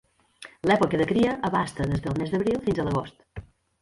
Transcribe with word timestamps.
L'època 0.69 0.99
de 1.01 1.05
cria 1.11 1.35
abasta 1.49 1.87
des 1.91 2.01
del 2.07 2.19
mes 2.23 2.33
d'abril 2.33 2.59
fins 2.67 2.81
a 2.81 2.87
l'agost. 2.89 3.45